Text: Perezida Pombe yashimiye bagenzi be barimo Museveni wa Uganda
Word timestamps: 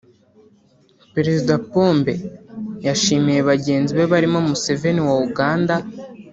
Perezida 1.13 1.53
Pombe 1.71 2.13
yashimiye 2.87 3.39
bagenzi 3.49 3.91
be 3.97 4.05
barimo 4.11 4.39
Museveni 4.49 5.01
wa 5.07 5.15
Uganda 5.27 5.75